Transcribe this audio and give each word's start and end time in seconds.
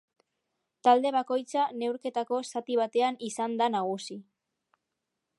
Talde 0.85 1.09
bakoitza 1.15 1.65
neurketako 1.81 2.39
zati 2.59 2.77
batean 2.81 3.19
izan 3.27 3.53
da 3.61 3.67
nagusi. 3.75 4.19